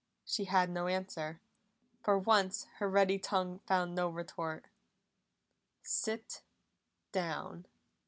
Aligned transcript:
She 0.25 0.45
had 0.45 0.71
no 0.71 0.87
answer; 0.87 1.39
for 2.01 2.17
once 2.17 2.65
her 2.79 2.89
ready 2.89 3.19
tongue 3.19 3.59
found 3.67 3.93
no 3.93 4.09
retort. 4.09 4.65
"Sit 5.83 6.41
down!" 7.11 7.67